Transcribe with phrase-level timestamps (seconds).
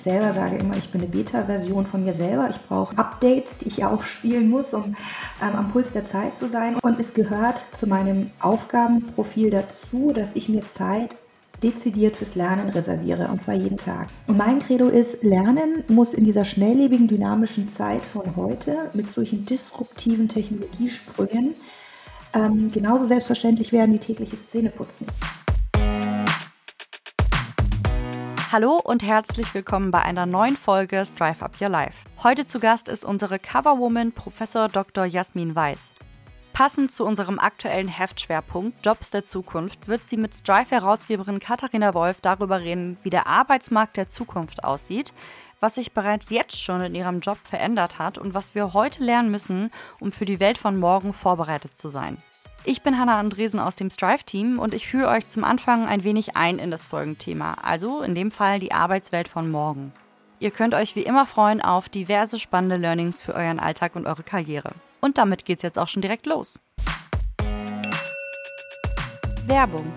[0.00, 2.48] Ich selber sage immer, ich bin eine Beta-Version von mir selber.
[2.48, 4.96] Ich brauche Updates, die ich aufspielen muss, um
[5.42, 6.76] ähm, am Puls der Zeit zu sein.
[6.76, 11.16] Und es gehört zu meinem Aufgabenprofil dazu, dass ich mir Zeit
[11.62, 14.08] dezidiert fürs Lernen reserviere, und zwar jeden Tag.
[14.26, 19.44] Und mein Credo ist, Lernen muss in dieser schnelllebigen, dynamischen Zeit von heute mit solchen
[19.44, 21.56] disruptiven Technologiesprüngen
[22.32, 25.06] ähm, genauso selbstverständlich werden wie tägliches Zähneputzen.
[28.52, 31.98] Hallo und herzlich willkommen bei einer neuen Folge Strive Up Your Life.
[32.24, 35.04] Heute zu Gast ist unsere Coverwoman Professor Dr.
[35.04, 35.78] Jasmin Weiß.
[36.52, 42.60] Passend zu unserem aktuellen Heftschwerpunkt Jobs der Zukunft wird sie mit Strive-Herausgeberin Katharina Wolf darüber
[42.60, 45.14] reden, wie der Arbeitsmarkt der Zukunft aussieht,
[45.60, 49.30] was sich bereits jetzt schon in ihrem Job verändert hat und was wir heute lernen
[49.30, 49.70] müssen,
[50.00, 52.20] um für die Welt von morgen vorbereitet zu sein.
[52.64, 56.36] Ich bin Hanna Andresen aus dem Strive-Team und ich führe euch zum Anfang ein wenig
[56.36, 59.92] ein in das Folgenthema, also in dem Fall die Arbeitswelt von morgen.
[60.40, 64.22] Ihr könnt euch wie immer freuen auf diverse spannende Learnings für euren Alltag und eure
[64.22, 64.72] Karriere.
[65.00, 66.60] Und damit geht's jetzt auch schon direkt los.
[69.46, 69.90] Werbung.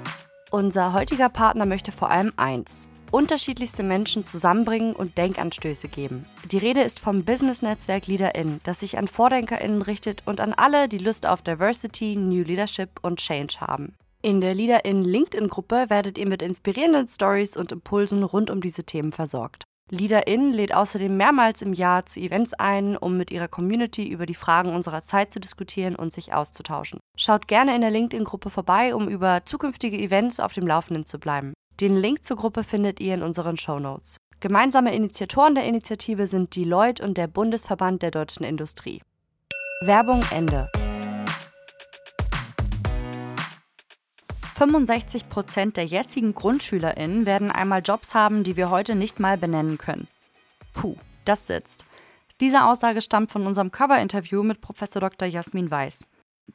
[0.50, 6.26] Unser heutiger Partner möchte vor allem eins: unterschiedlichste Menschen zusammenbringen und Denkanstöße geben.
[6.52, 10.98] Die Rede ist vom Business-Netzwerk LeaderIn, das sich an VordenkerInnen richtet und an alle, die
[10.98, 13.94] Lust auf Diversity, New Leadership und Change haben.
[14.24, 19.12] In der LeaderIn LinkedIn-Gruppe werdet ihr mit inspirierenden Stories und Impulsen rund um diese Themen
[19.12, 19.64] versorgt.
[19.92, 24.34] LeaderIn lädt außerdem mehrmals im Jahr zu Events ein, um mit ihrer Community über die
[24.34, 27.00] Fragen unserer Zeit zu diskutieren und sich auszutauschen.
[27.16, 31.54] Schaut gerne in der LinkedIn-Gruppe vorbei, um über zukünftige Events auf dem Laufenden zu bleiben.
[31.80, 34.18] Den Link zur Gruppe findet ihr in unseren Show Notes.
[34.40, 39.02] Gemeinsame Initiatoren der Initiative sind Deloitte und der Bundesverband der deutschen Industrie.
[39.82, 40.70] Werbung Ende.
[44.56, 49.80] 65 Prozent der jetzigen GrundschülerInnen werden einmal Jobs haben, die wir heute nicht mal benennen
[49.80, 50.08] können.
[50.74, 51.86] Puh, das sitzt.
[52.40, 55.28] Diese Aussage stammt von unserem Cover-Interview mit Professor Dr.
[55.28, 56.06] Jasmin Weiß.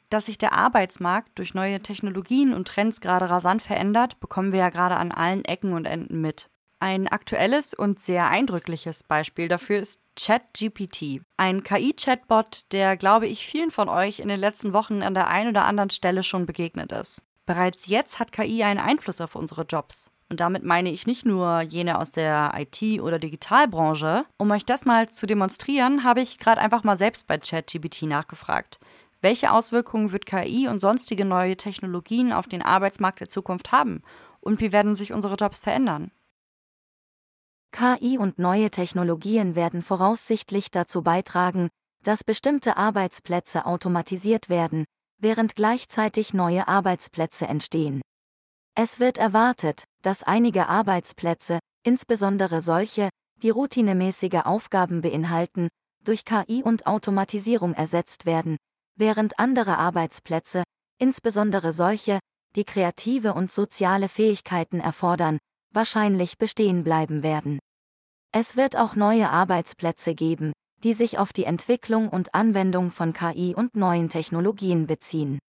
[0.09, 4.69] Dass sich der Arbeitsmarkt durch neue Technologien und Trends gerade rasant verändert, bekommen wir ja
[4.69, 6.49] gerade an allen Ecken und Enden mit.
[6.81, 13.69] Ein aktuelles und sehr eindrückliches Beispiel dafür ist ChatGPT, ein KI-Chatbot, der, glaube ich, vielen
[13.69, 17.21] von euch in den letzten Wochen an der einen oder anderen Stelle schon begegnet ist.
[17.45, 20.11] Bereits jetzt hat KI einen Einfluss auf unsere Jobs.
[20.29, 24.25] Und damit meine ich nicht nur jene aus der IT- oder Digitalbranche.
[24.37, 28.79] Um euch das mal zu demonstrieren, habe ich gerade einfach mal selbst bei ChatGPT nachgefragt.
[29.21, 34.01] Welche Auswirkungen wird KI und sonstige neue Technologien auf den Arbeitsmarkt der Zukunft haben?
[34.39, 36.11] Und wie werden sich unsere Jobs verändern?
[37.71, 41.69] KI und neue Technologien werden voraussichtlich dazu beitragen,
[42.03, 44.85] dass bestimmte Arbeitsplätze automatisiert werden,
[45.17, 48.01] während gleichzeitig neue Arbeitsplätze entstehen.
[48.73, 53.09] Es wird erwartet, dass einige Arbeitsplätze, insbesondere solche,
[53.43, 55.67] die routinemäßige Aufgaben beinhalten,
[56.05, 58.55] durch KI und Automatisierung ersetzt werden,
[58.99, 60.63] während andere Arbeitsplätze,
[60.99, 62.19] insbesondere solche,
[62.55, 65.39] die kreative und soziale Fähigkeiten erfordern,
[65.73, 67.59] wahrscheinlich bestehen bleiben werden.
[68.31, 70.51] Es wird auch neue Arbeitsplätze geben,
[70.83, 75.39] die sich auf die Entwicklung und Anwendung von KI und neuen Technologien beziehen.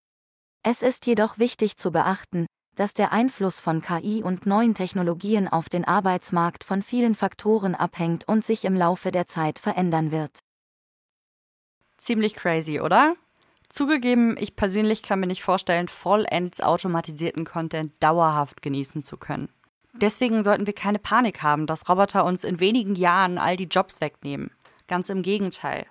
[0.63, 2.47] Es ist jedoch wichtig zu beachten,
[2.77, 8.27] dass der Einfluss von KI und neuen Technologien auf den Arbeitsmarkt von vielen Faktoren abhängt
[8.29, 10.39] und sich im Laufe der Zeit verändern wird.
[11.99, 13.17] Ziemlich crazy, oder?
[13.71, 19.49] Zugegeben, ich persönlich kann mir nicht vorstellen, vollends automatisierten Content dauerhaft genießen zu können.
[19.93, 24.01] Deswegen sollten wir keine Panik haben, dass Roboter uns in wenigen Jahren all die Jobs
[24.01, 24.51] wegnehmen.
[24.89, 25.87] Ganz im Gegenteil.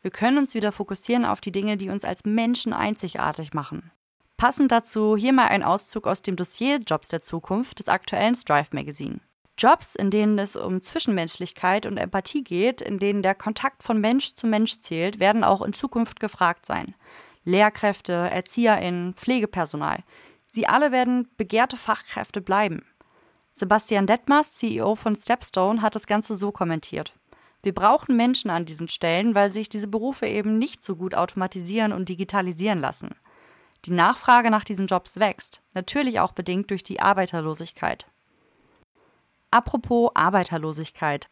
[0.00, 3.90] Wir können uns wieder fokussieren auf die Dinge, die uns als Menschen einzigartig machen.
[4.36, 8.68] Passend dazu hier mal ein Auszug aus dem Dossier Jobs der Zukunft des aktuellen Strive
[8.72, 9.20] Magazine.
[9.56, 14.34] Jobs, in denen es um Zwischenmenschlichkeit und Empathie geht, in denen der Kontakt von Mensch
[14.34, 16.94] zu Mensch zählt, werden auch in Zukunft gefragt sein.
[17.44, 20.02] Lehrkräfte, ErzieherInnen, Pflegepersonal.
[20.46, 22.84] Sie alle werden begehrte Fachkräfte bleiben.
[23.52, 27.12] Sebastian Detmers, CEO von Stepstone, hat das Ganze so kommentiert.
[27.62, 31.92] Wir brauchen Menschen an diesen Stellen, weil sich diese Berufe eben nicht so gut automatisieren
[31.92, 33.14] und digitalisieren lassen.
[33.86, 38.06] Die Nachfrage nach diesen Jobs wächst, natürlich auch bedingt durch die Arbeiterlosigkeit.
[39.50, 41.28] Apropos Arbeiterlosigkeit.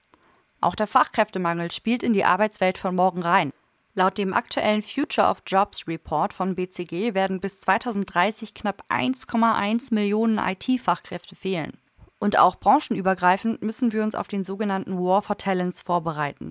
[0.61, 3.53] Auch der Fachkräftemangel spielt in die Arbeitswelt von morgen rein.
[3.95, 10.39] Laut dem aktuellen Future of Jobs Report von BCG werden bis 2030 knapp 1,1 Millionen
[10.39, 11.77] IT-Fachkräfte fehlen.
[12.19, 16.51] Und auch branchenübergreifend müssen wir uns auf den sogenannten War for Talents vorbereiten.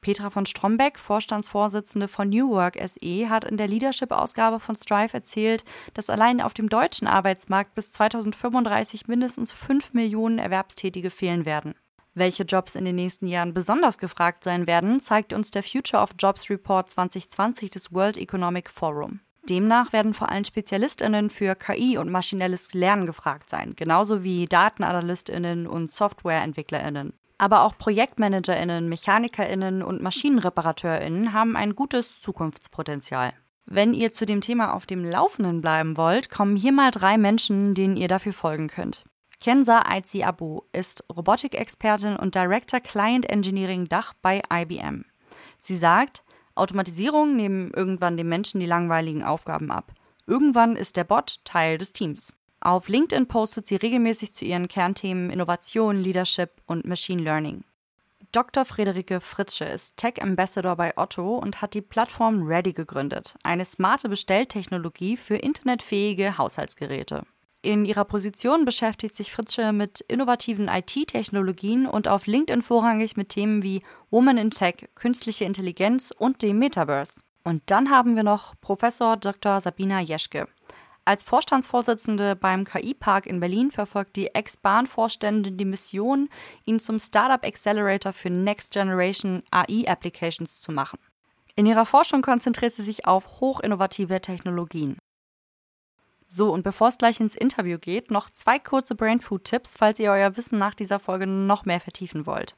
[0.00, 5.62] Petra von Strombeck, Vorstandsvorsitzende von New Work SE, hat in der Leadership-Ausgabe von Strive erzählt,
[5.94, 11.74] dass allein auf dem deutschen Arbeitsmarkt bis 2035 mindestens 5 Millionen Erwerbstätige fehlen werden.
[12.20, 16.10] Welche Jobs in den nächsten Jahren besonders gefragt sein werden, zeigt uns der Future of
[16.18, 19.20] Jobs Report 2020 des World Economic Forum.
[19.48, 25.66] Demnach werden vor allem SpezialistInnen für KI und maschinelles Lernen gefragt sein, genauso wie DatenanalystInnen
[25.66, 27.14] und SoftwareentwicklerInnen.
[27.38, 33.32] Aber auch ProjektmanagerInnen, MechanikerInnen und MaschinenreparateurInnen haben ein gutes Zukunftspotenzial.
[33.64, 37.72] Wenn ihr zu dem Thema auf dem Laufenden bleiben wollt, kommen hier mal drei Menschen,
[37.72, 39.04] denen ihr dafür folgen könnt.
[39.40, 45.06] Kenza Aizi Abu ist Robotikexpertin und Director Client Engineering Dach bei IBM.
[45.58, 46.22] Sie sagt,
[46.54, 49.94] Automatisierung nehmen irgendwann den Menschen die langweiligen Aufgaben ab.
[50.26, 52.36] Irgendwann ist der Bot Teil des Teams.
[52.60, 57.64] Auf LinkedIn postet sie regelmäßig zu ihren Kernthemen Innovation, Leadership und Machine Learning.
[58.32, 58.66] Dr.
[58.66, 64.10] Friederike Fritzsche ist Tech Ambassador bei Otto und hat die Plattform Ready gegründet, eine smarte
[64.10, 67.24] Bestelltechnologie für internetfähige Haushaltsgeräte.
[67.62, 73.62] In ihrer Position beschäftigt sich Fritzsche mit innovativen IT-Technologien und auf LinkedIn vorrangig mit Themen
[73.62, 77.20] wie Woman in Tech, künstliche Intelligenz und dem Metaverse.
[77.44, 79.60] Und dann haben wir noch Professor Dr.
[79.60, 80.48] Sabina Jeschke.
[81.04, 86.30] Als Vorstandsvorsitzende beim KI-Park in Berlin verfolgt die Ex-Bahn-Vorständin die Mission,
[86.64, 90.98] ihn zum Startup Accelerator für Next Generation AI-Applications zu machen.
[91.56, 94.96] In ihrer Forschung konzentriert sie sich auf hochinnovative Technologien.
[96.32, 100.36] So, und bevor es gleich ins Interview geht, noch zwei kurze Brainfood-Tipps, falls ihr euer
[100.36, 102.54] Wissen nach dieser Folge noch mehr vertiefen wollt.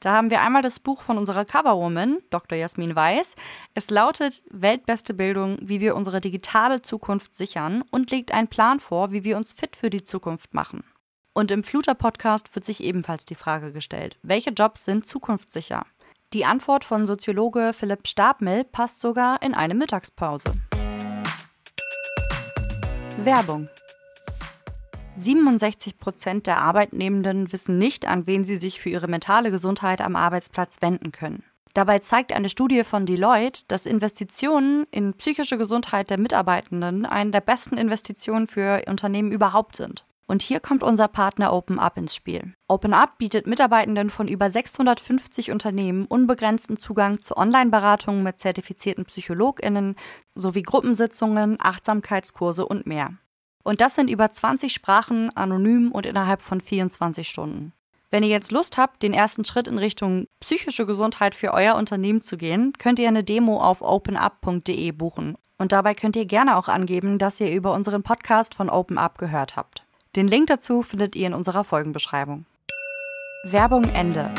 [0.00, 2.58] Da haben wir einmal das Buch von unserer Coverwoman, Dr.
[2.58, 3.36] Jasmin Weiß.
[3.74, 9.12] Es lautet Weltbeste Bildung, wie wir unsere digitale Zukunft sichern und legt einen Plan vor,
[9.12, 10.82] wie wir uns fit für die Zukunft machen.
[11.32, 15.86] Und im Fluter-Podcast wird sich ebenfalls die Frage gestellt, welche Jobs sind zukunftssicher?
[16.32, 20.54] Die Antwort von Soziologe Philipp Stabmill passt sogar in eine Mittagspause.
[23.18, 23.68] Werbung.
[25.16, 30.16] 67 Prozent der Arbeitnehmenden wissen nicht, an wen sie sich für ihre mentale Gesundheit am
[30.16, 31.42] Arbeitsplatz wenden können.
[31.72, 37.40] Dabei zeigt eine Studie von Deloitte, dass Investitionen in psychische Gesundheit der Mitarbeitenden eine der
[37.40, 40.04] besten Investitionen für Unternehmen überhaupt sind.
[40.26, 42.54] Und hier kommt unser Partner OpenUp ins Spiel.
[42.66, 49.94] OpenUp bietet Mitarbeitenden von über 650 Unternehmen unbegrenzten Zugang zu Online-Beratungen mit zertifizierten PsychologInnen
[50.34, 53.14] sowie Gruppensitzungen, Achtsamkeitskurse und mehr.
[53.62, 57.72] Und das sind über 20 Sprachen, anonym und innerhalb von 24 Stunden.
[58.10, 62.22] Wenn ihr jetzt Lust habt, den ersten Schritt in Richtung psychische Gesundheit für euer Unternehmen
[62.22, 65.36] zu gehen, könnt ihr eine Demo auf openup.de buchen.
[65.58, 69.56] Und dabei könnt ihr gerne auch angeben, dass ihr über unseren Podcast von OpenUp gehört
[69.56, 69.85] habt.
[70.16, 72.46] Den Link dazu findet ihr in unserer Folgenbeschreibung.
[73.44, 74.30] Werbung Ende.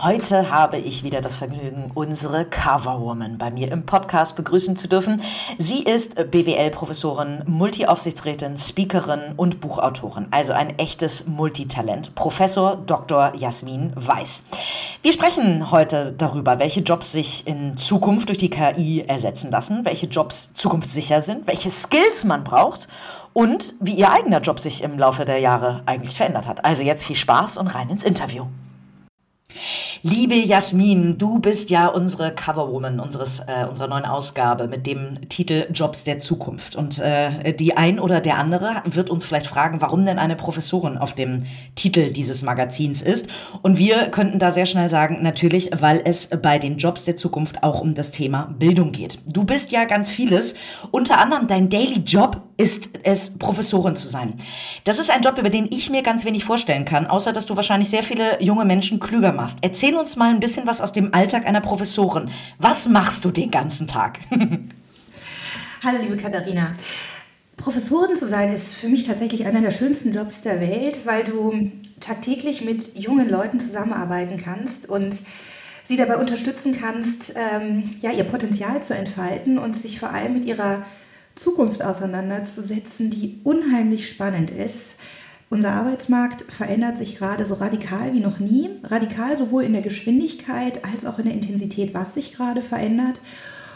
[0.00, 5.20] Heute habe ich wieder das Vergnügen, unsere Coverwoman bei mir im Podcast begrüßen zu dürfen.
[5.58, 12.14] Sie ist BWL-Professorin, Multi-Aufsichtsrätin, Speakerin und Buchautorin, also ein echtes Multitalent.
[12.14, 13.32] Professor Dr.
[13.34, 14.44] Jasmin Weiß.
[15.02, 20.06] Wir sprechen heute darüber, welche Jobs sich in Zukunft durch die KI ersetzen lassen, welche
[20.06, 22.86] Jobs zukunftssicher sind, welche Skills man braucht
[23.32, 26.64] und wie ihr eigener Job sich im Laufe der Jahre eigentlich verändert hat.
[26.64, 28.46] Also jetzt viel Spaß und rein ins Interview.
[30.02, 35.66] Liebe Jasmin, du bist ja unsere Coverwoman unseres, äh, unserer neuen Ausgabe mit dem Titel
[35.72, 36.76] Jobs der Zukunft.
[36.76, 40.98] Und äh, die ein oder der andere wird uns vielleicht fragen, warum denn eine Professorin
[40.98, 43.26] auf dem Titel dieses Magazins ist.
[43.62, 47.64] Und wir könnten da sehr schnell sagen, natürlich, weil es bei den Jobs der Zukunft
[47.64, 49.18] auch um das Thema Bildung geht.
[49.26, 50.54] Du bist ja ganz vieles.
[50.92, 54.34] Unter anderem dein Daily Job ist es, Professorin zu sein.
[54.84, 57.56] Das ist ein Job, über den ich mir ganz wenig vorstellen kann, außer dass du
[57.56, 59.58] wahrscheinlich sehr viele junge Menschen klüger machst.
[59.62, 62.30] Erzähl uns mal ein bisschen was aus dem Alltag einer Professorin.
[62.58, 64.18] Was machst du den ganzen Tag?
[65.84, 66.74] Hallo, liebe Katharina.
[67.56, 71.70] Professorin zu sein ist für mich tatsächlich einer der schönsten Jobs der Welt, weil du
[72.00, 75.16] tagtäglich mit jungen Leuten zusammenarbeiten kannst und
[75.84, 80.44] sie dabei unterstützen kannst, ähm, ja, ihr Potenzial zu entfalten und sich vor allem mit
[80.44, 80.84] ihrer
[81.38, 84.96] Zukunft auseinanderzusetzen, die unheimlich spannend ist.
[85.50, 88.68] Unser Arbeitsmarkt verändert sich gerade so radikal wie noch nie.
[88.82, 93.20] Radikal sowohl in der Geschwindigkeit als auch in der Intensität, was sich gerade verändert.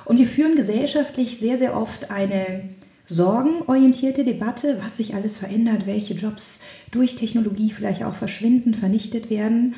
[0.04, 2.64] Und wir führen gesellschaftlich sehr, sehr oft eine
[3.06, 6.58] sorgenorientierte Debatte, was sich alles verändert, welche Jobs
[6.90, 9.74] durch Technologie vielleicht auch verschwinden, vernichtet werden.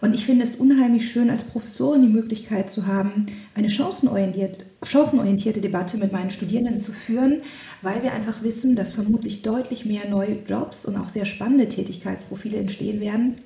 [0.00, 5.60] Und ich finde es unheimlich schön, als Professorin die Möglichkeit zu haben, eine chancenorientierte, chancenorientierte
[5.60, 7.40] Debatte mit meinen Studierenden zu führen,
[7.82, 12.58] weil wir einfach wissen, dass vermutlich deutlich mehr neue Jobs und auch sehr spannende Tätigkeitsprofile
[12.58, 13.36] entstehen werden,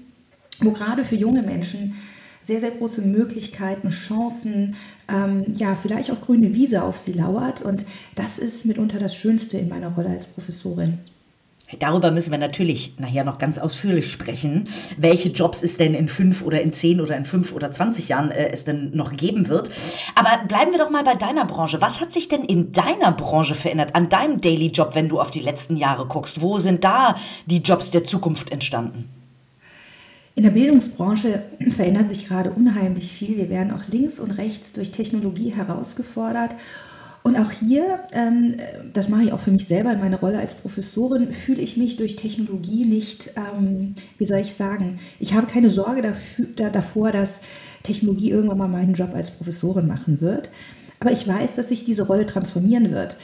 [0.61, 1.95] wo gerade für junge Menschen
[2.43, 4.75] sehr, sehr große Möglichkeiten, Chancen,
[5.09, 7.63] ähm, ja, vielleicht auch grüne Wiese auf sie lauert.
[7.63, 10.99] Und das ist mitunter das Schönste in meiner Rolle als Professorin.
[11.79, 16.43] Darüber müssen wir natürlich nachher noch ganz ausführlich sprechen, welche Jobs es denn in fünf
[16.43, 19.71] oder in zehn oder in fünf oder zwanzig Jahren äh, es denn noch geben wird.
[20.15, 21.81] Aber bleiben wir doch mal bei deiner Branche.
[21.81, 25.31] Was hat sich denn in deiner Branche verändert, an deinem Daily Job, wenn du auf
[25.31, 26.43] die letzten Jahre guckst?
[26.43, 29.09] Wo sind da die Jobs der Zukunft entstanden?
[30.35, 31.43] In der Bildungsbranche
[31.77, 33.37] verändert sich gerade unheimlich viel.
[33.37, 36.53] Wir werden auch links und rechts durch Technologie herausgefordert.
[37.23, 38.57] Und auch hier, ähm,
[38.93, 41.97] das mache ich auch für mich selber in meiner Rolle als Professorin, fühle ich mich
[41.97, 47.13] durch Technologie nicht, ähm, wie soll ich sagen, ich habe keine Sorge dafür, da, davor,
[47.13, 47.41] dass
[47.85, 50.49] Technologie irgendwann mal meinen Job als Professorin machen wird.
[50.99, 53.17] Aber ich weiß, dass sich diese Rolle transformieren wird.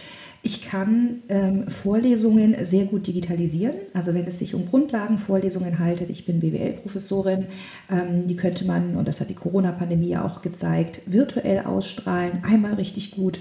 [0.43, 3.75] Ich kann ähm, Vorlesungen sehr gut digitalisieren.
[3.93, 7.47] Also wenn es sich um Grundlagenvorlesungen handelt, ich bin BWL-Professorin,
[7.91, 13.13] ähm, die könnte man, und das hat die Corona-Pandemie auch gezeigt, virtuell ausstrahlen, einmal richtig
[13.13, 13.41] gut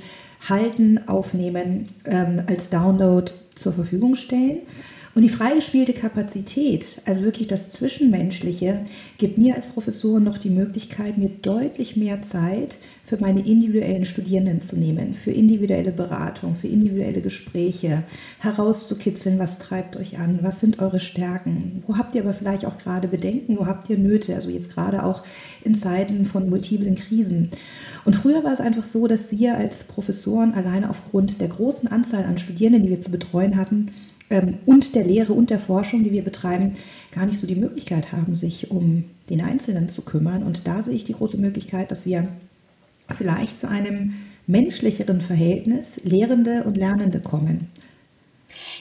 [0.49, 4.61] halten, aufnehmen, ähm, als Download zur Verfügung stellen.
[5.17, 8.81] Und die freigespielte Kapazität, also wirklich das Zwischenmenschliche,
[9.17, 14.61] gibt mir als Professorin noch die Möglichkeit, mir deutlich mehr Zeit für meine individuellen Studierenden
[14.61, 18.03] zu nehmen, für individuelle Beratung, für individuelle Gespräche,
[18.37, 22.77] herauszukitzeln, was treibt euch an, was sind eure Stärken, wo habt ihr aber vielleicht auch
[22.77, 25.23] gerade Bedenken, wo habt ihr Nöte, also jetzt gerade auch
[25.63, 27.49] in Zeiten von multiplen Krisen.
[28.05, 32.23] Und früher war es einfach so, dass wir als Professoren alleine aufgrund der großen Anzahl
[32.25, 33.89] an Studierenden, die wir zu betreuen hatten,
[34.29, 36.75] ähm, und der Lehre und der Forschung, die wir betreiben,
[37.11, 40.43] gar nicht so die Möglichkeit haben, sich um den Einzelnen zu kümmern.
[40.43, 42.27] Und da sehe ich die große Möglichkeit, dass wir
[43.15, 44.13] vielleicht zu einem
[44.47, 47.69] menschlicheren Verhältnis Lehrende und Lernende kommen.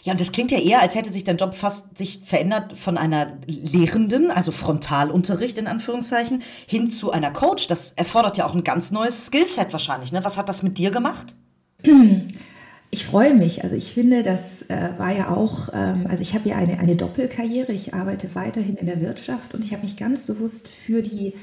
[0.05, 2.97] Ja, und das klingt ja eher, als hätte sich dein Job fast sich verändert von
[2.97, 7.67] einer Lehrenden, also Frontalunterricht in Anführungszeichen, hin zu einer Coach.
[7.67, 10.13] Das erfordert ja auch ein ganz neues Skillset wahrscheinlich.
[10.13, 10.25] Ne?
[10.25, 11.35] Was hat das mit dir gemacht?
[12.97, 13.63] Ich freue mich.
[13.63, 16.97] Also ich finde, das äh, war ja auch, ähm, also ich habe ja eine, eine
[16.97, 17.71] Doppelkarriere.
[17.73, 21.35] Ich arbeite weiterhin in der Wirtschaft und ich habe mich ganz bewusst für die,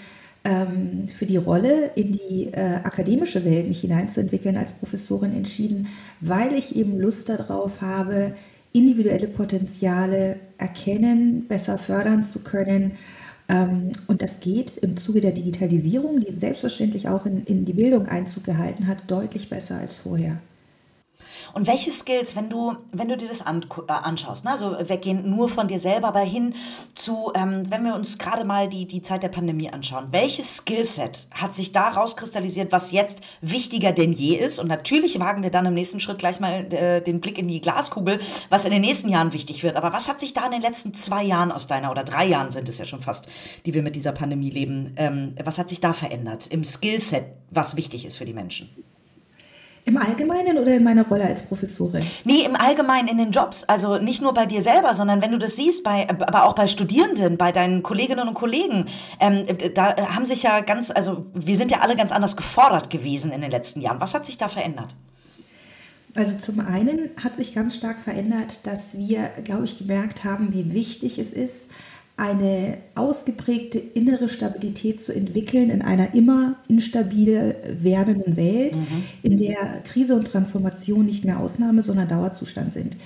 [0.46, 5.90] ähm, für die Rolle in die äh, akademische Welt mich hineinzuentwickeln als Professorin entschieden,
[6.22, 8.34] weil ich eben Lust darauf habe,
[8.72, 12.94] individuelle Potenziale erkennen, besser fördern zu können.
[13.48, 18.08] Ähm, und das geht im Zuge der Digitalisierung, die selbstverständlich auch in, in die Bildung
[18.08, 20.40] Einzug gehalten hat, deutlich besser als vorher.
[21.54, 24.52] Und welche Skills, wenn du, wenn du dir das an, äh, anschaust, ne?
[24.52, 26.54] also weggehen nur von dir selber, aber hin
[26.96, 31.28] zu, ähm, wenn wir uns gerade mal die, die Zeit der Pandemie anschauen, welches Skillset
[31.32, 34.60] hat sich da rauskristallisiert, was jetzt wichtiger denn je ist?
[34.60, 37.62] Und natürlich wagen wir dann im nächsten Schritt gleich mal äh, den Blick in die
[37.62, 38.20] Glaskugel,
[38.50, 39.76] was in den nächsten Jahren wichtig wird.
[39.76, 42.52] Aber was hat sich da in den letzten zwei Jahren aus deiner, oder drei Jahren
[42.52, 43.28] sind es ja schon fast,
[43.66, 47.76] die wir mit dieser Pandemie leben, ähm, was hat sich da verändert im Skillset, was
[47.76, 48.70] wichtig ist für die Menschen?
[49.86, 52.06] Im Allgemeinen oder in meiner Rolle als Professorin?
[52.24, 53.66] Nee, im Allgemeinen in den Jobs.
[53.66, 56.68] Also nicht nur bei dir selber, sondern wenn du das siehst, bei, aber auch bei
[56.68, 58.86] Studierenden, bei deinen Kolleginnen und Kollegen.
[59.20, 63.34] Ähm, da haben sich ja ganz, also wir sind ja alle ganz anders gefordert gewesen
[63.34, 64.00] in den letzten Jahren.
[64.00, 64.96] Was hat sich da verändert?
[66.16, 70.72] Also zum einen hat sich ganz stark verändert, dass wir, glaube ich, gemerkt haben, wie
[70.72, 71.72] wichtig es ist,
[72.16, 79.04] eine ausgeprägte innere Stabilität zu entwickeln in einer immer instabil werdenden Welt, mhm.
[79.24, 82.98] in der Krise und Transformation nicht mehr Ausnahme, sondern Dauerzustand sind.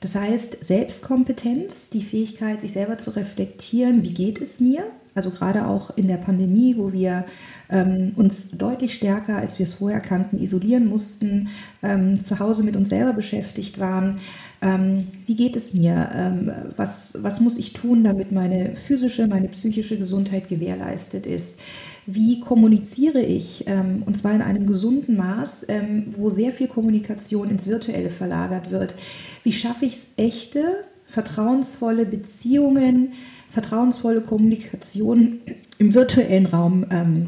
[0.00, 4.84] Das heißt, Selbstkompetenz, die Fähigkeit, sich selber zu reflektieren, wie geht es mir?
[5.14, 7.24] Also gerade auch in der Pandemie, wo wir
[7.70, 11.48] ähm, uns deutlich stärker, als wir es vorher kannten, isolieren mussten,
[11.82, 14.18] ähm, zu Hause mit uns selber beschäftigt waren,
[14.64, 19.48] ähm, wie geht es mir, ähm, was, was muss ich tun, damit meine physische, meine
[19.48, 21.58] psychische Gesundheit gewährleistet ist,
[22.06, 27.50] wie kommuniziere ich, ähm, und zwar in einem gesunden Maß, ähm, wo sehr viel Kommunikation
[27.50, 28.94] ins Virtuelle verlagert wird,
[29.42, 33.12] wie schaffe ich es, echte, vertrauensvolle Beziehungen,
[33.50, 35.40] vertrauensvolle Kommunikation
[35.78, 37.26] im virtuellen Raum ähm,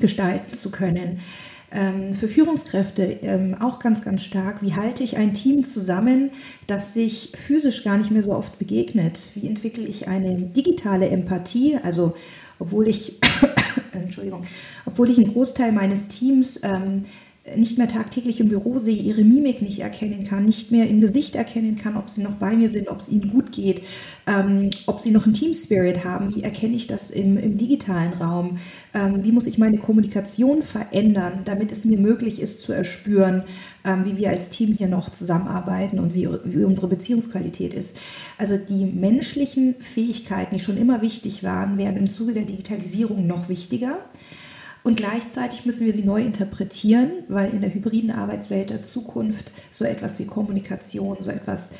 [0.00, 1.20] gestalten zu können.
[1.72, 4.62] Ähm, für Führungskräfte ähm, auch ganz, ganz stark.
[4.62, 6.30] Wie halte ich ein Team zusammen,
[6.66, 9.18] das sich physisch gar nicht mehr so oft begegnet?
[9.34, 11.78] Wie entwickle ich eine digitale Empathie?
[11.82, 12.14] Also,
[12.58, 13.18] obwohl ich,
[13.92, 14.44] Entschuldigung,
[14.84, 17.04] obwohl ich einen Großteil meines Teams ähm,
[17.54, 21.36] nicht mehr tagtäglich im Büro sehe, ihre Mimik nicht erkennen kann, nicht mehr im Gesicht
[21.36, 23.82] erkennen kann, ob sie noch bei mir sind, ob es ihnen gut geht,
[24.26, 28.14] ähm, ob sie noch einen Team Spirit haben, wie erkenne ich das im, im digitalen
[28.14, 28.58] Raum,
[28.94, 33.44] ähm, wie muss ich meine Kommunikation verändern, damit es mir möglich ist zu erspüren,
[33.84, 37.96] ähm, wie wir als Team hier noch zusammenarbeiten und wie, wie unsere Beziehungsqualität ist.
[38.38, 43.48] Also die menschlichen Fähigkeiten, die schon immer wichtig waren, werden im Zuge der Digitalisierung noch
[43.48, 43.98] wichtiger.
[44.86, 49.84] Und gleichzeitig müssen wir sie neu interpretieren, weil in der hybriden Arbeitswelt der Zukunft so
[49.84, 51.70] etwas wie Kommunikation, so etwas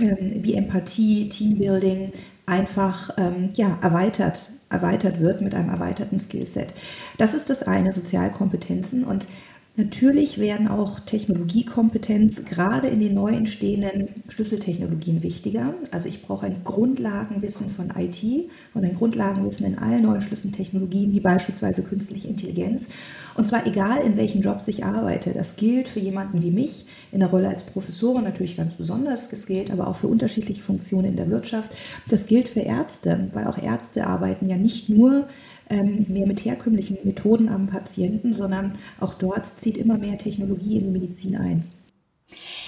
[0.00, 2.10] ähm, wie Empathie, Teambuilding
[2.46, 6.74] einfach ähm, ja, erweitert, erweitert wird mit einem erweiterten Skillset.
[7.16, 9.04] Das ist das eine, Sozialkompetenzen.
[9.04, 9.28] Und
[9.78, 15.72] Natürlich werden auch Technologiekompetenz gerade in den neu entstehenden Schlüsseltechnologien wichtiger.
[15.92, 21.20] Also ich brauche ein Grundlagenwissen von IT und ein Grundlagenwissen in allen neuen Schlüsseltechnologien, wie
[21.20, 22.88] beispielsweise künstliche Intelligenz.
[23.38, 25.32] Und zwar egal, in welchen Jobs ich arbeite.
[25.32, 29.28] Das gilt für jemanden wie mich in der Rolle als Professorin natürlich ganz besonders.
[29.28, 31.70] Das gilt aber auch für unterschiedliche Funktionen in der Wirtschaft.
[32.08, 35.28] Das gilt für Ärzte, weil auch Ärzte arbeiten ja nicht nur
[35.70, 40.92] ähm, mehr mit herkömmlichen Methoden am Patienten, sondern auch dort zieht immer mehr Technologie in
[40.92, 41.62] die Medizin ein.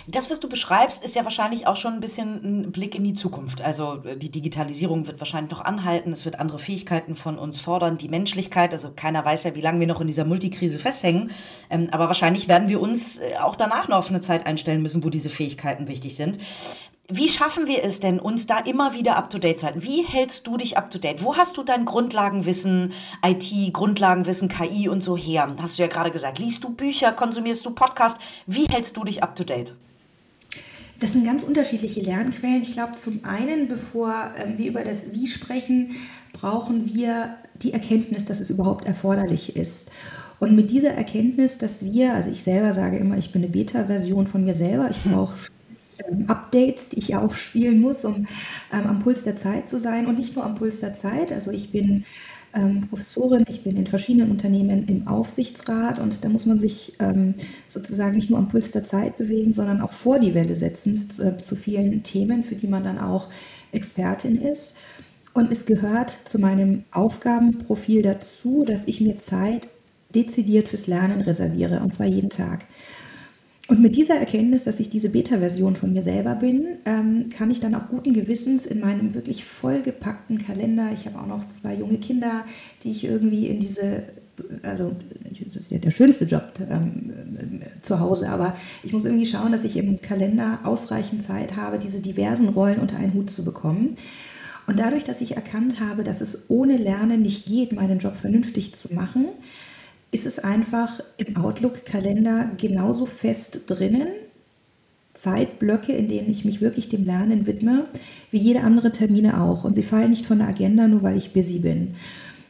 [0.06, 3.14] Das, was du beschreibst, ist ja wahrscheinlich auch schon ein bisschen ein Blick in die
[3.14, 3.60] Zukunft.
[3.60, 7.98] Also äh, die Digitalisierung wird wahrscheinlich noch anhalten, es wird andere Fähigkeiten von uns fordern,
[7.98, 11.30] die Menschlichkeit, also keiner weiß ja, wie lange wir noch in dieser Multikrise festhängen,
[11.68, 15.04] ähm, aber wahrscheinlich werden wir uns äh, auch danach noch auf eine Zeit einstellen müssen,
[15.04, 16.38] wo diese Fähigkeiten wichtig sind.
[17.12, 19.82] Wie schaffen wir es denn, uns da immer wieder up-to-date zu halten?
[19.82, 21.24] Wie hältst du dich up-to-date?
[21.24, 22.92] Wo hast du dein Grundlagenwissen,
[23.26, 25.56] IT, Grundlagenwissen, KI und so her?
[25.60, 26.38] Hast du ja gerade gesagt.
[26.38, 28.18] Liest du Bücher, konsumierst du Podcast?
[28.46, 29.74] Wie hältst du dich up-to-date?
[31.00, 32.62] Das sind ganz unterschiedliche Lernquellen.
[32.62, 35.96] Ich glaube, zum einen, bevor ähm, wir über das Wie sprechen,
[36.32, 39.90] brauchen wir die Erkenntnis, dass es überhaupt erforderlich ist.
[40.38, 44.28] Und mit dieser Erkenntnis, dass wir, also ich selber sage immer, ich bin eine Beta-Version
[44.28, 45.12] von mir selber, ich hm.
[45.12, 45.34] brauche
[46.08, 48.26] ähm, Updates, die ich aufspielen muss, um
[48.72, 50.06] ähm, am Puls der Zeit zu sein.
[50.06, 51.32] Und nicht nur am Puls der Zeit.
[51.32, 52.04] Also ich bin
[52.54, 57.34] ähm, Professorin, ich bin in verschiedenen Unternehmen im Aufsichtsrat und da muss man sich ähm,
[57.68, 61.22] sozusagen nicht nur am Puls der Zeit bewegen, sondern auch vor die Welle setzen zu,
[61.22, 63.28] äh, zu vielen Themen, für die man dann auch
[63.72, 64.76] Expertin ist.
[65.32, 69.68] Und es gehört zu meinem Aufgabenprofil dazu, dass ich mir Zeit
[70.12, 72.66] dezidiert fürs Lernen reserviere, und zwar jeden Tag.
[73.70, 77.60] Und mit dieser Erkenntnis, dass ich diese Beta-Version von mir selber bin, ähm, kann ich
[77.60, 81.98] dann auch guten Gewissens in meinem wirklich vollgepackten Kalender, ich habe auch noch zwei junge
[81.98, 82.44] Kinder,
[82.82, 84.02] die ich irgendwie in diese,
[84.64, 84.90] also
[85.44, 87.12] das ist ja der schönste Job ähm,
[87.80, 92.00] zu Hause, aber ich muss irgendwie schauen, dass ich im Kalender ausreichend Zeit habe, diese
[92.00, 93.94] diversen Rollen unter einen Hut zu bekommen.
[94.66, 98.74] Und dadurch, dass ich erkannt habe, dass es ohne Lernen nicht geht, meinen Job vernünftig
[98.74, 99.26] zu machen,
[100.10, 104.08] ist es einfach im Outlook-Kalender genauso fest drinnen,
[105.14, 107.86] Zeitblöcke, in denen ich mich wirklich dem Lernen widme,
[108.30, 109.64] wie jede andere Termine auch.
[109.64, 111.94] Und sie fallen nicht von der Agenda, nur weil ich busy bin.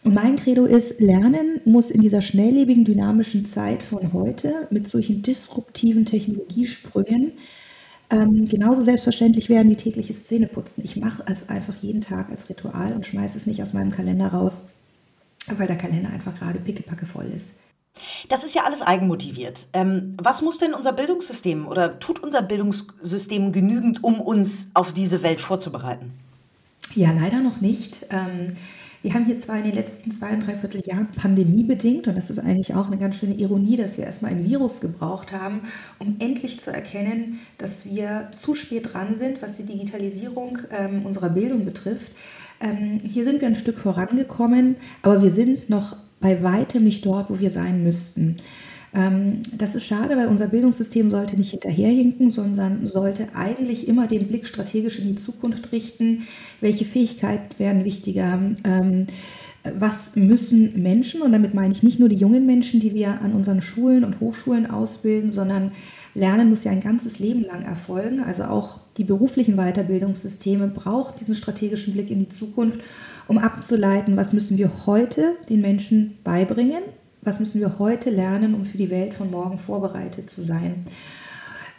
[0.04, 5.22] Und mein Credo ist, Lernen muss in dieser schnelllebigen, dynamischen Zeit von heute mit solchen
[5.22, 7.32] disruptiven Technologiesprüngen
[8.10, 10.84] ähm, genauso selbstverständlich werden wie tägliches Zähneputzen.
[10.84, 14.28] Ich mache es einfach jeden Tag als Ritual und schmeiße es nicht aus meinem Kalender
[14.28, 14.64] raus
[15.58, 17.50] weil der Kalender einfach gerade pickepacke voll ist.
[18.28, 19.68] Das ist ja alles eigenmotiviert.
[19.72, 25.22] Ähm, was muss denn unser Bildungssystem oder tut unser Bildungssystem genügend, um uns auf diese
[25.22, 26.12] Welt vorzubereiten?
[26.94, 28.06] Ja, leider noch nicht.
[28.10, 28.56] Ähm,
[29.02, 32.28] wir haben hier zwar in den letzten zwei und dreiviertel Jahren Pandemie bedingt, und das
[32.28, 35.62] ist eigentlich auch eine ganz schöne Ironie, dass wir erstmal ein Virus gebraucht haben,
[35.98, 41.30] um endlich zu erkennen, dass wir zu spät dran sind, was die Digitalisierung ähm, unserer
[41.30, 42.12] Bildung betrifft.
[42.60, 47.30] Ähm, hier sind wir ein Stück vorangekommen, aber wir sind noch bei weitem nicht dort,
[47.30, 48.36] wo wir sein müssten.
[48.94, 54.26] Ähm, das ist schade, weil unser Bildungssystem sollte nicht hinterherhinken, sondern sollte eigentlich immer den
[54.28, 56.26] Blick strategisch in die Zukunft richten.
[56.60, 58.38] Welche Fähigkeiten werden wichtiger?
[58.64, 59.06] Ähm,
[59.78, 63.34] was müssen Menschen, und damit meine ich nicht nur die jungen Menschen, die wir an
[63.34, 65.72] unseren Schulen und Hochschulen ausbilden, sondern
[66.14, 68.20] Lernen muss ja ein ganzes Leben lang erfolgen.
[68.20, 72.80] Also auch die beruflichen Weiterbildungssysteme brauchen diesen strategischen Blick in die Zukunft,
[73.28, 76.82] um abzuleiten, was müssen wir heute den Menschen beibringen,
[77.22, 80.86] was müssen wir heute lernen, um für die Welt von morgen vorbereitet zu sein.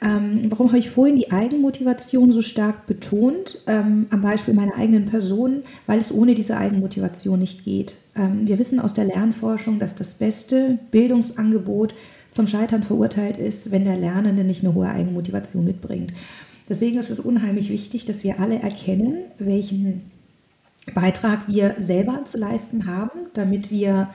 [0.04, 3.60] Ähm, warum habe ich vorhin die Eigenmotivation so stark betont?
[3.67, 7.94] Ähm, am Beispiel meiner eigenen Person, weil es ohne diese Eigenmotivation nicht geht.
[8.15, 11.94] Ähm, wir wissen aus der Lernforschung, dass das beste Bildungsangebot
[12.32, 16.13] zum Scheitern verurteilt ist, wenn der Lernende nicht eine hohe Eigenmotivation mitbringt.
[16.70, 20.10] Deswegen ist es unheimlich wichtig, dass wir alle erkennen, welchen
[20.96, 24.10] Beitrag wir selber zu leisten haben, damit wir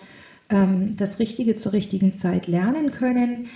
[0.48, 3.48] ähm, das Richtige zur richtigen Zeit lernen können.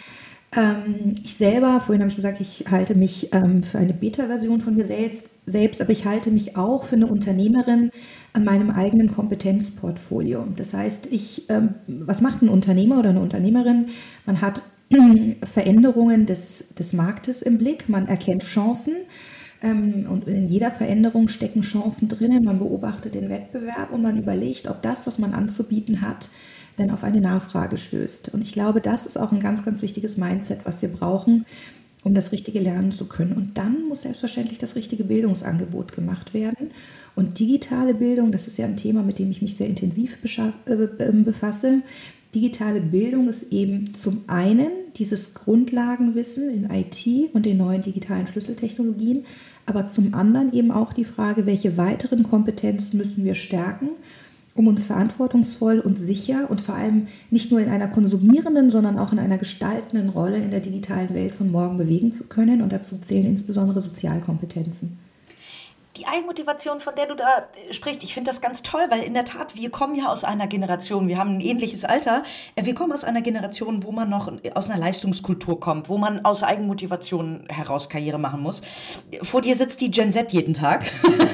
[0.55, 4.75] Ähm, ich selber, vorhin habe ich gesagt, ich halte mich ähm, für eine Beta-Version von
[4.75, 7.91] mir selbst, selbst, aber ich halte mich auch für eine Unternehmerin
[8.33, 10.47] an meinem eigenen Kompetenzportfolio.
[10.57, 13.87] Das heißt, ich, ähm, was macht ein Unternehmer oder eine Unternehmerin?
[14.27, 14.63] Man hat
[15.45, 18.95] Veränderungen des, des Marktes im Blick, man erkennt Chancen
[19.63, 22.45] ähm, und in jeder Veränderung stecken Chancen drinnen.
[22.45, 26.29] Man beobachtet den Wettbewerb und man überlegt, ob das, was man anzubieten hat,
[26.79, 28.33] denn auf eine Nachfrage stößt.
[28.33, 31.47] Und ich glaube, das ist auch ein ganz, ganz wichtiges Mindset, was wir brauchen,
[32.03, 33.33] um das Richtige lernen zu können.
[33.33, 36.71] Und dann muss selbstverständlich das richtige Bildungsangebot gemacht werden.
[37.15, 40.73] Und digitale Bildung, das ist ja ein Thema, mit dem ich mich sehr intensiv äh,
[40.99, 41.83] ähm, befasse.
[42.35, 49.25] Digitale Bildung ist eben zum einen dieses Grundlagenwissen in IT und den neuen digitalen Schlüsseltechnologien,
[49.67, 53.91] aber zum anderen eben auch die Frage, welche weiteren Kompetenzen müssen wir stärken,
[54.55, 59.13] um uns verantwortungsvoll und sicher und vor allem nicht nur in einer konsumierenden, sondern auch
[59.13, 62.63] in einer gestaltenden Rolle in der digitalen Welt von morgen bewegen zu können.
[62.63, 64.99] Und dazu zählen insbesondere Sozialkompetenzen
[65.97, 67.25] die Eigenmotivation, von der du da
[67.69, 70.23] äh, sprichst, ich finde das ganz toll, weil in der Tat, wir kommen ja aus
[70.23, 72.23] einer Generation, wir haben ein ähnliches Alter,
[72.55, 76.25] äh, wir kommen aus einer Generation, wo man noch aus einer Leistungskultur kommt, wo man
[76.25, 78.63] aus Eigenmotivation heraus Karriere machen muss.
[79.23, 80.85] Vor dir sitzt die Gen Z jeden Tag.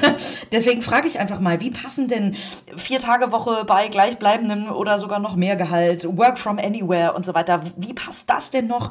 [0.51, 2.35] Deswegen frage ich einfach mal, wie passen denn
[2.75, 7.35] vier Tage Woche bei gleichbleibendem oder sogar noch mehr Gehalt, Work from Anywhere und so
[7.35, 8.89] weiter, wie passt das denn noch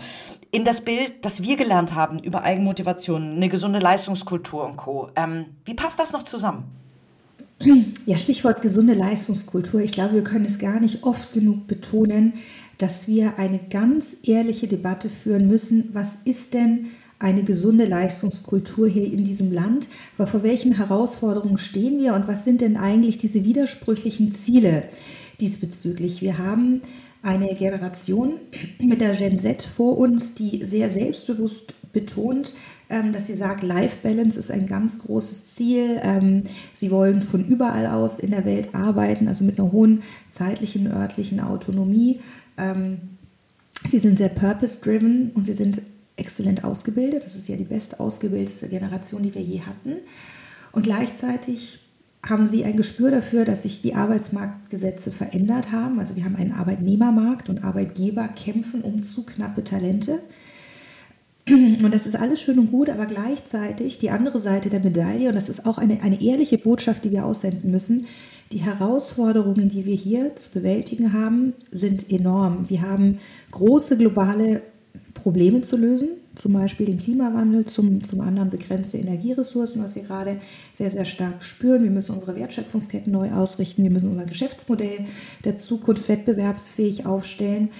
[0.53, 5.11] in das Bild, das wir gelernt haben über Eigenmotivation, eine gesunde Leistungskultur und Co.
[5.17, 6.65] Ähm, wie passt das noch zusammen?
[8.05, 9.81] Ja, Stichwort gesunde Leistungskultur.
[9.81, 12.35] Ich glaube, wir können es gar nicht oft genug betonen,
[12.79, 15.91] dass wir eine ganz ehrliche Debatte führen müssen.
[15.93, 19.89] Was ist denn eine gesunde Leistungskultur hier in diesem Land?
[20.19, 24.85] Aber vor welchen Herausforderungen stehen wir und was sind denn eigentlich diese widersprüchlichen Ziele
[25.41, 26.21] diesbezüglich?
[26.21, 26.83] Wir haben
[27.23, 28.35] eine Generation
[28.79, 32.55] mit der Gen Z vor uns, die sehr selbstbewusst betont,
[32.89, 36.01] dass sie sagt, Life Balance ist ein ganz großes Ziel.
[36.03, 36.45] Ähm,
[36.75, 40.03] sie wollen von überall aus in der Welt arbeiten, also mit einer hohen
[40.35, 42.21] zeitlichen, örtlichen Autonomie.
[42.57, 42.99] Ähm,
[43.89, 45.83] sie sind sehr purpose-driven und sie sind
[46.17, 47.25] exzellent ausgebildet.
[47.25, 49.97] Das ist ja die best ausgebildete Generation, die wir je hatten.
[50.73, 51.81] Und gleichzeitig
[52.25, 56.01] haben Sie ein Gespür dafür, dass sich die Arbeitsmarktgesetze verändert haben?
[56.01, 60.21] Also wir haben einen Arbeitnehmermarkt und Arbeitgeber kämpfen um zu knappe Talente.
[61.49, 65.37] Und das ist alles schön und gut, aber gleichzeitig die andere Seite der Medaille, und
[65.37, 68.07] das ist auch eine, eine ehrliche Botschaft, die wir aussenden müssen,
[68.51, 72.69] die Herausforderungen, die wir hier zu bewältigen haben, sind enorm.
[72.69, 73.19] Wir haben
[73.53, 74.63] große globale
[75.15, 80.41] Probleme zu lösen, zum Beispiel den Klimawandel, zum, zum anderen begrenzte Energieressourcen, was wir gerade
[80.75, 81.85] sehr, sehr stark spüren.
[81.85, 85.07] Wir müssen unsere Wertschöpfungsketten neu ausrichten, wir müssen unser Geschäftsmodell
[85.45, 87.71] der Zukunft wettbewerbsfähig aufstellen.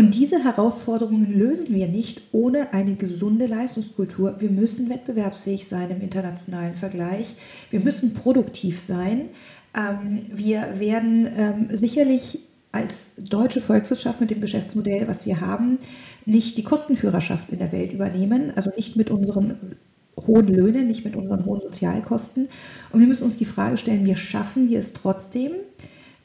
[0.00, 4.36] Und diese Herausforderungen lösen wir nicht ohne eine gesunde Leistungskultur.
[4.38, 7.34] Wir müssen wettbewerbsfähig sein im internationalen Vergleich.
[7.68, 9.28] Wir müssen produktiv sein.
[9.76, 12.38] Ähm, wir werden ähm, sicherlich
[12.72, 15.76] als deutsche Volkswirtschaft mit dem Geschäftsmodell, was wir haben,
[16.24, 19.76] nicht die Kostenführerschaft in der Welt übernehmen, also nicht mit unseren
[20.26, 22.48] hohen Löhnen, nicht mit unseren hohen Sozialkosten.
[22.90, 25.52] Und wir müssen uns die Frage stellen, wie schaffen wir es trotzdem,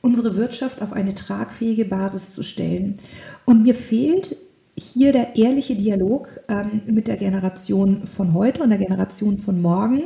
[0.06, 3.00] unsere Wirtschaft auf eine tragfähige Basis zu stellen.
[3.44, 4.38] Und mir fehlt
[4.78, 10.04] hier der ehrliche Dialog ähm, mit der Generation von heute und der Generation von morgen.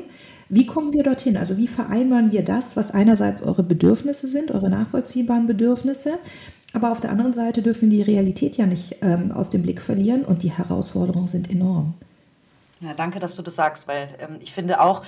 [0.47, 1.35] Wie kommen wir dorthin?
[1.35, 6.13] Also wie vereinbaren wir das, was einerseits eure Bedürfnisse sind, eure nachvollziehbaren Bedürfnisse,
[6.71, 9.81] aber auf der anderen Seite dürfen wir die Realität ja nicht ähm, aus dem Blick
[9.81, 11.95] verlieren und die Herausforderungen sind enorm.
[12.81, 15.03] Ja, danke, dass du das sagst, weil ähm, ich finde auch,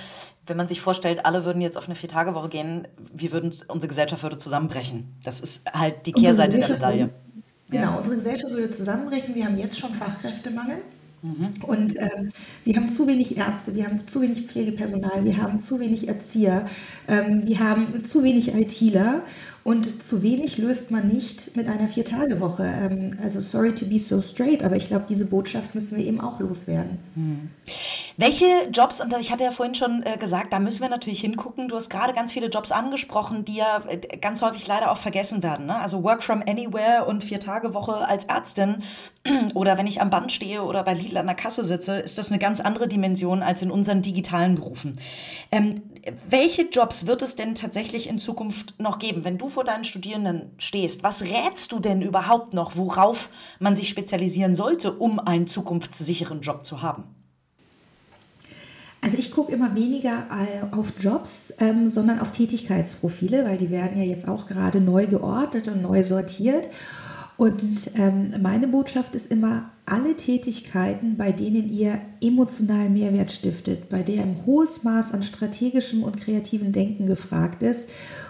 [0.46, 4.22] wenn man sich vorstellt, alle würden jetzt auf eine Vier-Tage-Woche gehen, wir würden, unsere Gesellschaft
[4.22, 5.14] würde zusammenbrechen.
[5.24, 7.10] Das ist halt die Kehrseite der Medaille.
[7.70, 7.96] Genau, ja.
[7.96, 9.34] unsere Gesellschaft würde zusammenbrechen.
[9.34, 10.82] Wir haben jetzt schon Fachkräftemangel.
[11.22, 11.50] Mhm.
[11.62, 12.32] Und ähm,
[12.64, 16.66] wir haben zu wenig Ärzte, wir haben zu wenig Pflegepersonal, wir haben zu wenig Erzieher,
[17.06, 19.22] ähm, wir haben zu wenig ITler
[19.64, 22.64] und zu wenig löst man nicht mit einer Vier-Tage-Woche.
[22.64, 26.20] Ähm, also sorry to be so straight, aber ich glaube, diese Botschaft müssen wir eben
[26.20, 26.98] auch loswerden.
[27.14, 27.50] Hm.
[28.16, 31.68] Welche Jobs, und ich hatte ja vorhin schon äh, gesagt, da müssen wir natürlich hingucken.
[31.68, 35.44] Du hast gerade ganz viele Jobs angesprochen, die ja äh, ganz häufig leider auch vergessen
[35.44, 35.66] werden.
[35.66, 35.80] Ne?
[35.80, 38.82] Also Work from Anywhere und Vier-Tage-Woche als Ärztin
[39.54, 42.30] oder wenn ich am Band stehe oder bei Lidl an der Kasse sitze, ist das
[42.30, 44.98] eine ganz andere Dimension als in unseren digitalen Berufen.
[45.52, 45.82] Ähm,
[46.28, 49.24] welche Jobs wird es denn tatsächlich in Zukunft noch geben?
[49.24, 53.88] Wenn du vor deinen Studierenden stehst, was rätst du denn überhaupt noch, worauf man sich
[53.88, 57.04] spezialisieren sollte, um einen zukunftssicheren Job zu haben?
[59.00, 60.26] Also ich gucke immer weniger
[60.70, 65.66] auf Jobs, ähm, sondern auf Tätigkeitsprofile, weil die werden ja jetzt auch gerade neu geordnet
[65.66, 66.68] und neu sortiert.
[67.36, 74.02] Und ähm, meine Botschaft ist immer, alle Tätigkeiten, bei denen ihr emotionalen Mehrwert stiftet, bei
[74.02, 77.88] der ein hohes Maß an strategischem und kreativem Denken gefragt ist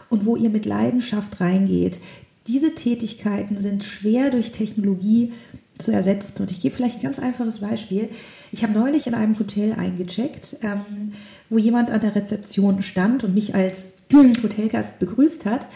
[0.09, 1.99] und wo ihr mit Leidenschaft reingeht,
[2.47, 5.33] diese Tätigkeiten sind schwer durch Technologie
[5.79, 6.43] zu ersetzen.
[6.43, 8.09] Und ich gebe vielleicht ein ganz einfaches Beispiel.
[8.51, 11.13] Ich habe neulich in einem Hotel eingecheckt, ähm,
[11.51, 15.67] wo jemand an der Rezeption stand und mich als Hotelgast begrüßt hat.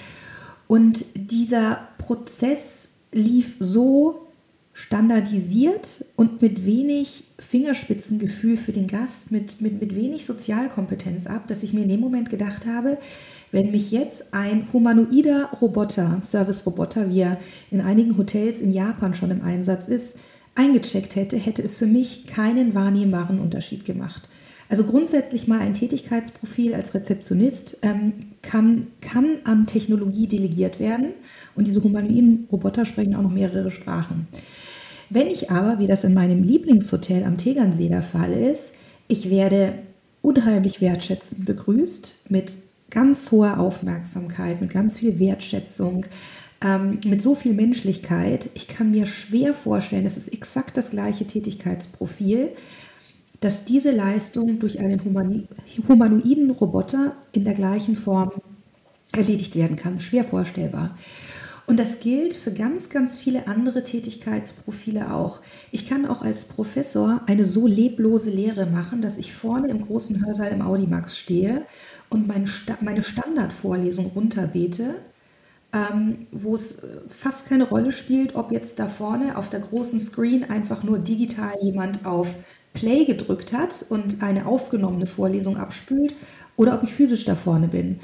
[0.67, 4.27] Und dieser Prozess lief so
[4.73, 11.63] standardisiert und mit wenig Fingerspitzengefühl für den Gast, mit, mit, mit wenig Sozialkompetenz ab, dass
[11.63, 12.99] ich mir in dem Moment gedacht habe,
[13.53, 17.39] wenn mich jetzt ein humanoider Roboter, Service-Roboter, wie er
[17.71, 20.17] in einigen Hotels in Japan schon im Einsatz ist,
[20.55, 24.29] eingecheckt hätte, hätte es für mich keinen wahrnehmbaren Unterschied gemacht.
[24.69, 31.11] Also grundsätzlich mal ein Tätigkeitsprofil als Rezeptionist ähm, kann, kann an Technologie delegiert werden
[31.55, 34.27] und diese humanoiden Roboter sprechen auch noch mehrere Sprachen.
[35.09, 38.73] Wenn ich aber, wie das in meinem Lieblingshotel am Tegernsee der Fall ist,
[39.07, 39.75] ich werde
[40.21, 42.53] unheimlich wertschätzend begrüßt mit
[42.91, 46.07] ganz hoher Aufmerksamkeit, mit ganz viel Wertschätzung,
[46.61, 48.51] ähm, mit so viel Menschlichkeit.
[48.55, 52.51] Ich kann mir schwer vorstellen, das ist exakt das gleiche Tätigkeitsprofil,
[53.41, 58.31] dass diese Leistung durch einen humanoiden Roboter in der gleichen Form
[59.13, 60.01] erledigt werden kann.
[60.01, 60.97] Schwer vorstellbar.
[61.67, 65.41] Und das gilt für ganz, ganz viele andere Tätigkeitsprofile auch.
[65.73, 70.25] Ich kann auch als Professor eine so leblose Lehre machen, dass ich vorne im großen
[70.25, 71.67] Hörsaal im Audimax stehe
[72.09, 74.95] und meine Standardvorlesung runterbete,
[75.73, 79.99] ähm, wo es äh, fast keine Rolle spielt, ob jetzt da vorne auf der großen
[79.99, 82.33] Screen einfach nur digital jemand auf
[82.77, 86.15] Play gedrückt hat und eine aufgenommene Vorlesung abspült
[86.57, 87.99] oder ob ich physisch da vorne bin.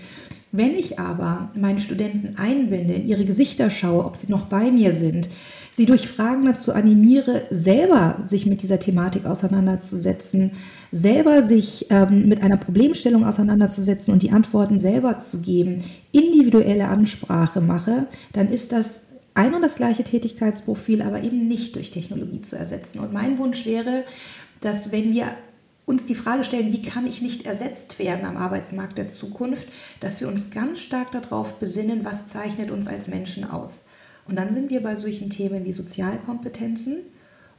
[0.51, 4.93] Wenn ich aber meine Studenten einbinde, in ihre Gesichter schaue, ob sie noch bei mir
[4.93, 5.29] sind,
[5.71, 10.53] sie durch Fragen dazu animiere, selber sich mit dieser Thematik auseinanderzusetzen,
[10.91, 17.63] selber sich ähm, mit einer Problemstellung auseinanderzusetzen und die Antworten selber zu geben, individuelle Ansprache
[17.63, 22.57] mache, dann ist das ein und das gleiche Tätigkeitsprofil, aber eben nicht durch Technologie zu
[22.57, 22.99] ersetzen.
[22.99, 24.05] Und mein Wunsch wäre,
[24.63, 25.37] dass wenn wir
[25.85, 29.69] uns die Frage stellen, wie kann ich nicht ersetzt werden am Arbeitsmarkt der Zukunft,
[30.01, 33.85] dass wir uns ganz stark darauf besinnen, was zeichnet uns als Menschen aus.
[34.27, 36.99] Und dann sind wir bei solchen Themen wie Sozialkompetenzen.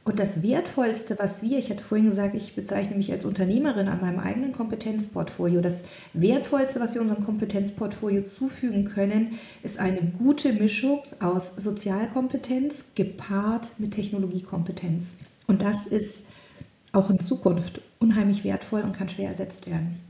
[0.04, 4.02] Und das Wertvollste, was wir, ich hatte vorhin gesagt, ich bezeichne mich als Unternehmerin an
[4.02, 5.62] meinem eigenen Kompetenzportfolio.
[5.62, 13.70] Das Wertvollste, was wir unserem Kompetenzportfolio zufügen können, ist eine gute Mischung aus Sozialkompetenz gepaart
[13.78, 15.14] mit Technologiekompetenz.
[15.46, 16.28] Und das ist
[16.94, 20.00] auch in Zukunft unheimlich wertvoll und kann schwer ersetzt werden.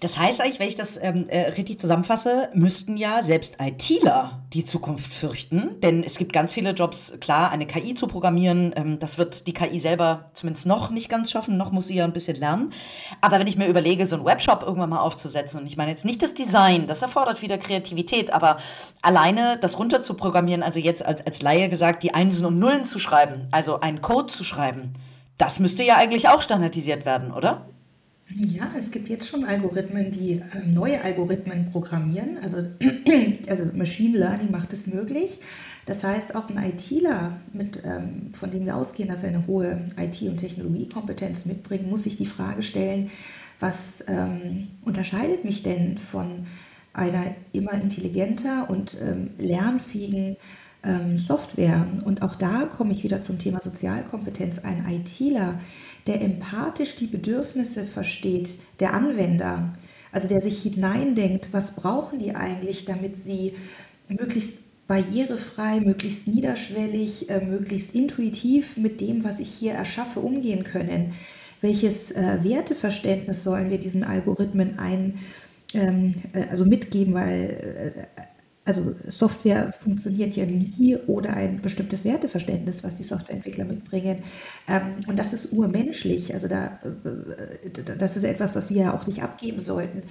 [0.00, 4.64] Das heißt eigentlich, wenn ich das ähm, äh, richtig zusammenfasse, müssten ja selbst ITler die
[4.64, 5.80] Zukunft fürchten.
[5.80, 9.54] Denn es gibt ganz viele Jobs, klar, eine KI zu programmieren, ähm, das wird die
[9.54, 12.72] KI selber zumindest noch nicht ganz schaffen, noch muss sie ja ein bisschen lernen.
[13.20, 16.04] Aber wenn ich mir überlege, so einen Webshop irgendwann mal aufzusetzen, und ich meine jetzt
[16.04, 18.58] nicht das Design, das erfordert wieder Kreativität, aber
[19.02, 22.84] alleine das runter zu programmieren, also jetzt als, als Laie gesagt, die Einsen und Nullen
[22.84, 24.92] zu schreiben, also einen Code zu schreiben,
[25.38, 27.66] das müsste ja eigentlich auch standardisiert werden, oder?
[28.28, 32.38] Ja, es gibt jetzt schon Algorithmen, die äh, neue Algorithmen programmieren.
[32.42, 32.58] Also,
[33.48, 35.38] also Machine Learning macht es möglich.
[35.86, 39.78] Das heißt, auch ein ITler, mit, ähm, von dem wir ausgehen, dass er eine hohe
[39.96, 43.10] IT- und Technologiekompetenz mitbringt, muss sich die Frage stellen,
[43.60, 46.46] was ähm, unterscheidet mich denn von
[46.92, 50.36] einer immer intelligenter und ähm, lernfähigen
[50.86, 51.86] ähm, Software.
[52.04, 54.58] Und auch da komme ich wieder zum Thema Sozialkompetenz.
[54.58, 55.60] Ein ITler,
[56.06, 59.74] der empathisch die Bedürfnisse versteht, der Anwender,
[60.12, 63.54] also der sich hineindenkt, was brauchen die eigentlich, damit sie
[64.08, 71.14] möglichst barrierefrei, möglichst niederschwellig, äh, möglichst intuitiv mit dem, was ich hier erschaffe, umgehen können.
[71.60, 75.18] Welches äh, Werteverständnis sollen wir diesen Algorithmen ein,
[75.74, 78.15] ähm, äh, also mitgeben, weil äh,
[78.66, 84.24] also Software funktioniert ja nie ohne ein bestimmtes Werteverständnis, was die Softwareentwickler mitbringen.
[84.68, 86.34] Ähm, und das ist urmenschlich.
[86.34, 90.02] Also da, äh, das ist etwas, was wir ja auch nicht abgeben sollten.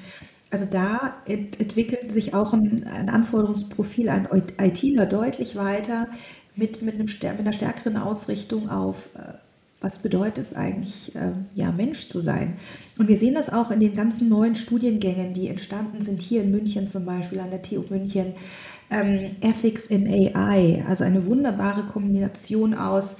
[0.51, 6.07] Also da entwickelt sich auch ein, ein Anforderungsprofil an ITler deutlich weiter
[6.55, 9.33] mit, mit, einem, mit einer stärkeren Ausrichtung auf äh,
[9.81, 12.57] was bedeutet es eigentlich, äh, ja, Mensch zu sein.
[12.97, 16.51] Und wir sehen das auch in den ganzen neuen Studiengängen, die entstanden sind, hier in
[16.51, 18.33] München zum Beispiel, an der TU München.
[18.89, 23.15] Ähm, Ethics in AI, also eine wunderbare Kombination aus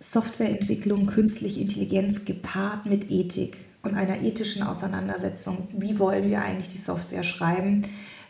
[0.00, 5.68] Softwareentwicklung, künstliche Intelligenz gepaart mit Ethik und einer ethischen Auseinandersetzung.
[5.76, 7.84] Wie wollen wir eigentlich die Software schreiben,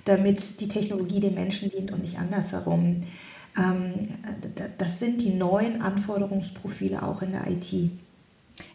[0.05, 3.01] damit die Technologie den Menschen dient und nicht andersherum?
[3.57, 4.09] Ähm,
[4.79, 7.91] das sind die neuen Anforderungsprofile auch in der IT.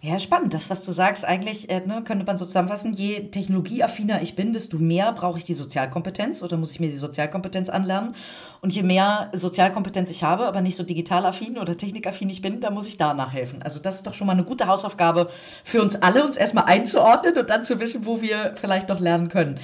[0.01, 0.53] Ja, spannend.
[0.53, 4.53] Das, was du sagst, eigentlich äh, ne, könnte man so zusammenfassen, je technologieaffiner ich bin,
[4.53, 8.15] desto mehr brauche ich die Sozialkompetenz oder muss ich mir die Sozialkompetenz anlernen.
[8.61, 12.73] Und je mehr Sozialkompetenz ich habe, aber nicht so digitalaffin oder technikaffin ich bin, dann
[12.73, 13.61] muss ich da nachhelfen.
[13.61, 15.29] Also das ist doch schon mal eine gute Hausaufgabe
[15.63, 19.29] für uns alle, uns erstmal einzuordnen und dann zu wissen, wo wir vielleicht noch lernen
[19.29, 19.59] können.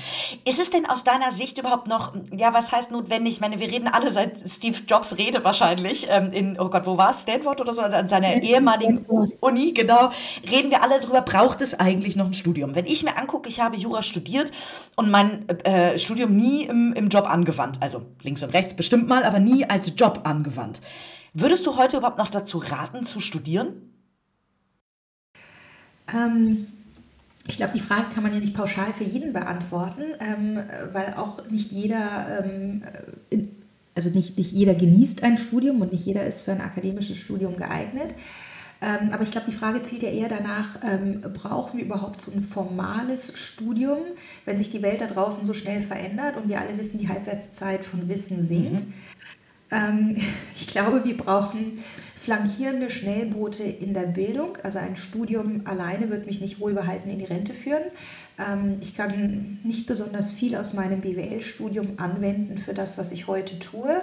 [0.46, 3.34] Ist es denn aus deiner Sicht überhaupt noch, ja, was heißt notwendig?
[3.34, 6.98] Ich meine, wir reden alle seit Steve Jobs Rede wahrscheinlich ähm, in, oh Gott, wo
[6.98, 7.24] war es?
[7.24, 7.82] Stanford oder so?
[7.82, 9.06] Also an seiner ehemaligen
[9.40, 10.11] Uni, genau
[10.50, 12.76] reden wir alle darüber, braucht es eigentlich noch ein Studium?
[12.76, 14.52] Wenn ich mir angucke, ich habe Jura studiert
[14.96, 19.24] und mein äh, Studium nie im, im Job angewandt, also links und rechts bestimmt mal,
[19.24, 20.82] aber nie als Job angewandt.
[21.34, 23.92] Würdest du heute überhaupt noch dazu raten, zu studieren?
[26.14, 26.68] Ähm,
[27.48, 30.60] ich glaube, die Frage kann man ja nicht pauschal für jeden beantworten, ähm,
[30.94, 32.84] weil auch nicht jeder, ähm,
[33.96, 37.56] also nicht, nicht jeder genießt ein Studium und nicht jeder ist für ein akademisches Studium
[37.56, 38.14] geeignet.
[38.82, 42.32] Ähm, aber ich glaube, die Frage zielt ja eher danach, ähm, brauchen wir überhaupt so
[42.32, 44.00] ein formales Studium,
[44.46, 47.86] wenn sich die Welt da draußen so schnell verändert und wir alle wissen, die Halbwertszeit
[47.86, 48.88] von Wissen sinkt.
[48.88, 48.94] Mhm.
[49.70, 50.18] Ähm,
[50.56, 51.80] ich glaube, wir brauchen
[52.20, 54.58] flankierende Schnellboote in der Bildung.
[54.64, 57.84] Also ein Studium alleine wird mich nicht wohlbehalten in die Rente führen.
[58.40, 63.60] Ähm, ich kann nicht besonders viel aus meinem BWL-Studium anwenden für das, was ich heute
[63.60, 64.02] tue.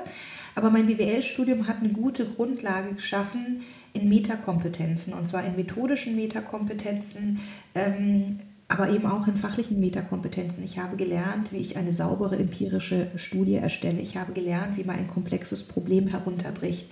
[0.54, 7.40] Aber mein BWL-Studium hat eine gute Grundlage geschaffen, in Metakompetenzen, und zwar in methodischen Metakompetenzen,
[7.74, 10.62] ähm, aber eben auch in fachlichen Metakompetenzen.
[10.62, 14.00] Ich habe gelernt, wie ich eine saubere empirische Studie erstelle.
[14.00, 16.86] Ich habe gelernt, wie man ein komplexes Problem herunterbricht.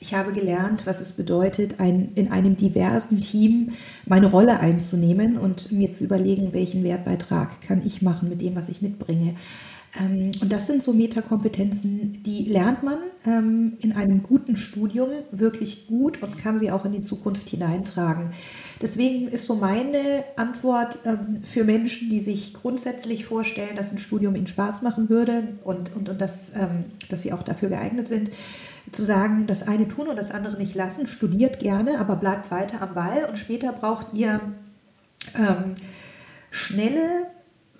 [0.00, 3.74] Ich habe gelernt, was es bedeutet, ein, in einem diversen Team
[4.04, 8.68] meine Rolle einzunehmen und mir zu überlegen, welchen Wertbeitrag kann ich machen mit dem, was
[8.68, 9.36] ich mitbringe.
[9.98, 15.86] Ähm, und das sind so Metakompetenzen, die lernt man ähm, in einem guten Studium wirklich
[15.86, 18.30] gut und kann sie auch in die Zukunft hineintragen.
[18.80, 24.34] Deswegen ist so meine Antwort ähm, für Menschen, die sich grundsätzlich vorstellen, dass ein Studium
[24.34, 26.52] ihnen Spaß machen würde und, und, und dass,
[27.08, 28.30] dass sie auch dafür geeignet sind,
[28.90, 32.82] zu sagen, das eine tun und das andere nicht lassen, studiert gerne, aber bleibt weiter
[32.82, 34.40] am Ball und später braucht ihr
[35.36, 35.74] ähm,
[36.50, 37.26] schnelle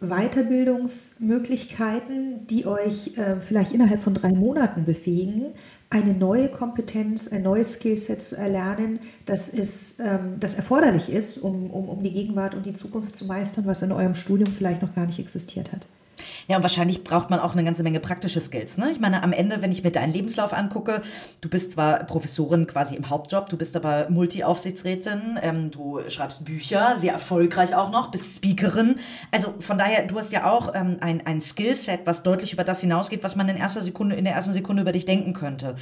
[0.03, 5.55] Weiterbildungsmöglichkeiten, die euch äh, vielleicht innerhalb von drei Monaten befähigen,
[5.91, 11.71] eine neue Kompetenz, ein neues Skillset zu erlernen, das, ist, ähm, das erforderlich ist, um,
[11.71, 14.95] um, um die Gegenwart und die Zukunft zu meistern, was in eurem Studium vielleicht noch
[14.95, 15.87] gar nicht existiert hat.
[16.49, 18.79] Ja, und wahrscheinlich braucht man auch eine ganze Menge praktische Skills.
[18.79, 18.91] Ne?
[18.91, 21.03] Ich meine, am Ende, wenn ich mir deinen Lebenslauf angucke,
[21.41, 26.99] du bist zwar Professorin quasi im Hauptjob, du bist aber Multi-Aufsichtsrätin, ähm, du schreibst Bücher,
[26.99, 28.97] sehr erfolgreich auch noch, bist Speakerin.
[29.31, 32.81] Also von daher, du hast ja auch ähm, ein, ein Skillset, was deutlich über das
[32.81, 35.77] hinausgeht, was man in erster Sekunde, in der ersten Sekunde über dich denken könnte.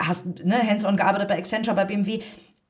[0.00, 2.20] Hast ne, hands-on gearbeitet bei Accenture, bei BMW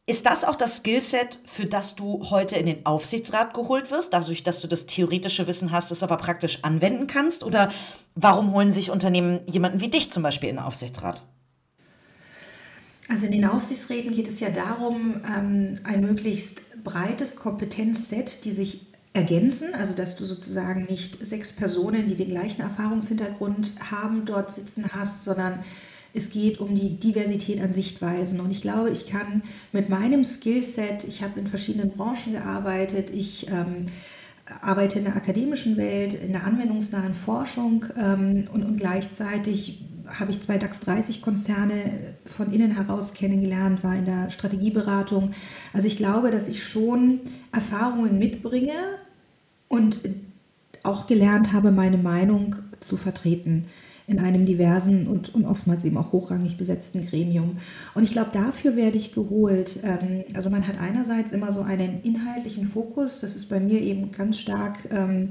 [0.07, 4.43] ist das auch das Skillset, für das du heute in den Aufsichtsrat geholt wirst, dadurch,
[4.43, 7.45] dass du das theoretische Wissen hast, es aber praktisch anwenden kannst?
[7.45, 7.71] Oder
[8.17, 11.23] warum holen sich Unternehmen jemanden wie dich zum Beispiel in den Aufsichtsrat?
[13.09, 18.87] Also in den Aufsichtsräten geht es ja darum, ähm, ein möglichst breites Kompetenzset, die sich
[19.13, 24.87] ergänzen, also dass du sozusagen nicht sechs Personen, die den gleichen Erfahrungshintergrund haben, dort sitzen
[24.95, 25.63] hast, sondern
[26.15, 28.41] es geht um die Diversität an Sichtweisen.
[28.41, 33.49] Und ich glaube, ich kann mit meinem Skillset, ich habe in verschiedenen Branchen gearbeitet, ich
[33.49, 33.87] ähm,
[34.61, 40.43] arbeite in der akademischen Welt, in der anwendungsnahen Forschung ähm, und, und gleichzeitig habe ich
[40.43, 45.33] zwei DAX 30 Konzerne von innen heraus kennengelernt, war in der Strategieberatung.
[45.73, 47.21] Also ich glaube, dass ich schon
[47.53, 48.75] Erfahrungen mitbringe
[49.69, 50.01] und
[50.83, 53.67] auch gelernt habe, meine Meinung zu vertreten
[54.07, 57.59] in einem diversen und, und oftmals eben auch hochrangig besetzten Gremium.
[57.95, 59.79] Und ich glaube, dafür werde ich geholt.
[59.83, 64.13] Ähm, also man hat einerseits immer so einen inhaltlichen Fokus, das ist bei mir eben
[64.13, 65.29] ganz stark, ähm,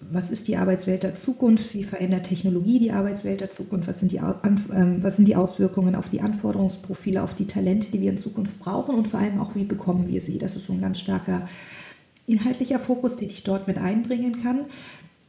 [0.00, 4.12] was ist die Arbeitswelt der Zukunft, wie verändert Technologie die Arbeitswelt der Zukunft, was sind
[4.12, 8.16] die, ähm, was sind die Auswirkungen auf die Anforderungsprofile, auf die Talente, die wir in
[8.16, 10.38] Zukunft brauchen und vor allem auch, wie bekommen wir sie.
[10.38, 11.46] Das ist so ein ganz starker
[12.26, 14.66] inhaltlicher Fokus, den ich dort mit einbringen kann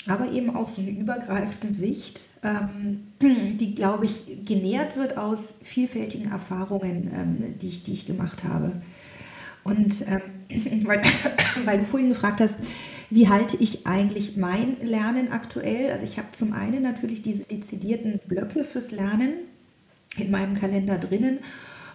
[0.07, 6.31] aber eben auch so eine übergreifende Sicht, ähm, die, glaube ich, genährt wird aus vielfältigen
[6.31, 8.81] Erfahrungen, ähm, die, ich, die ich gemacht habe.
[9.63, 11.01] Und ähm, weil,
[11.65, 12.57] weil, du vorhin gefragt hast,
[13.09, 15.91] wie halte ich eigentlich mein Lernen aktuell?
[15.91, 19.33] Also ich habe zum einen natürlich diese dezidierten Blöcke fürs Lernen
[20.17, 21.39] in meinem Kalender drinnen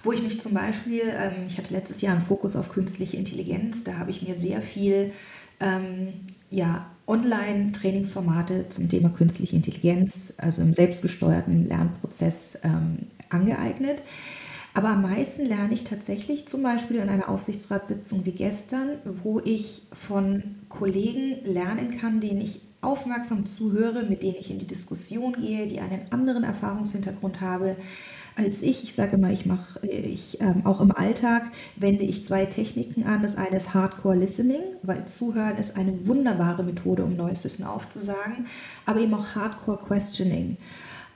[0.02, 1.02] wo ich mich zum Beispiel,
[1.48, 5.10] ich hatte letztes Jahr einen Fokus auf künstliche Intelligenz, da habe ich mir sehr viel
[5.58, 6.12] ähm,
[6.48, 12.98] ja, Online-Trainingsformate zum Thema künstliche Intelligenz, also im selbstgesteuerten Lernprozess ähm,
[13.28, 14.02] angeeignet.
[14.74, 19.82] Aber am meisten lerne ich tatsächlich zum Beispiel in einer Aufsichtsratssitzung wie gestern, wo ich
[19.92, 25.66] von Kollegen lernen kann, denen ich aufmerksam zuhöre, mit denen ich in die Diskussion gehe,
[25.66, 27.76] die einen anderen Erfahrungshintergrund habe
[28.36, 28.84] als ich.
[28.84, 33.22] Ich sage mal, ich mache, ich ähm, auch im Alltag wende ich zwei Techniken an.
[33.22, 38.46] Das eine ist Hardcore Listening, weil Zuhören ist eine wunderbare Methode, um neues Wissen aufzusagen,
[38.84, 40.58] aber eben auch Hardcore Questioning.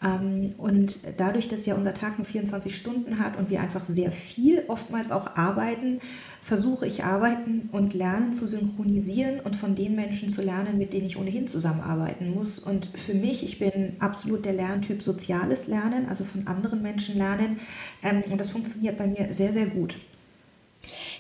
[0.02, 4.12] Ähm, und dadurch, dass ja unser Tag nur 24 Stunden hat und wir einfach sehr
[4.12, 6.00] viel oftmals auch arbeiten,
[6.42, 11.06] versuche ich Arbeiten und Lernen zu synchronisieren und von den Menschen zu lernen, mit denen
[11.06, 12.58] ich ohnehin zusammenarbeiten muss.
[12.58, 17.60] Und für mich, ich bin absolut der Lerntyp soziales Lernen, also von anderen Menschen lernen.
[18.02, 19.96] Ähm, und das funktioniert bei mir sehr, sehr gut.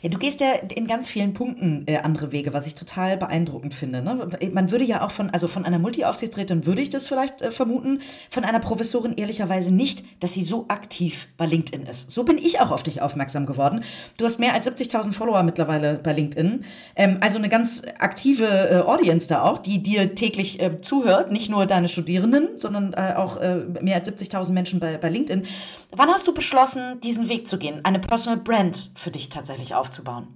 [0.02, 3.74] Ja, du gehst ja in ganz vielen Punkten äh, andere Wege, was ich total beeindruckend
[3.74, 4.00] finde.
[4.00, 4.30] Ne?
[4.50, 8.00] Man würde ja auch von, also von einer Multiaufsichtsrätin würde ich das vielleicht äh, vermuten,
[8.30, 12.10] von einer Professorin ehrlicherweise nicht, dass sie so aktiv bei LinkedIn ist.
[12.10, 13.84] So bin ich auch auf dich aufmerksam geworden.
[14.16, 16.64] Du hast mehr als 70.000 Follower mittlerweile bei LinkedIn.
[16.96, 21.30] Ähm, also eine ganz aktive äh, Audience da auch, die dir täglich äh, zuhört.
[21.30, 25.44] Nicht nur deine Studierenden, sondern äh, auch äh, mehr als 70.000 Menschen bei, bei LinkedIn.
[25.90, 29.89] Wann hast du beschlossen, diesen Weg zu gehen, eine Personal Brand für dich tatsächlich aufzubauen?
[29.90, 30.28] Aufzubauen?